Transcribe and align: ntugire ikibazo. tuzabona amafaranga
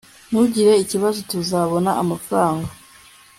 ntugire 0.29 0.73
ikibazo. 0.83 1.19
tuzabona 1.31 1.89
amafaranga 2.01 2.69